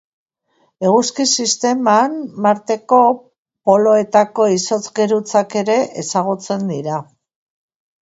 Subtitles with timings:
[0.87, 2.15] Eguzki-sisteman,
[2.47, 3.03] Marteko
[3.73, 7.01] poloetako izotz-geruzak ere ezagutzen dira.